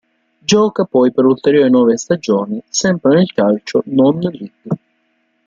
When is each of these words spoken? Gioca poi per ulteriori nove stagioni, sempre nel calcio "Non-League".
Gioca 0.47 0.85
poi 0.85 1.11
per 1.11 1.25
ulteriori 1.25 1.69
nove 1.69 1.95
stagioni, 1.95 2.59
sempre 2.67 3.13
nel 3.13 3.31
calcio 3.31 3.83
"Non-League". 3.85 4.51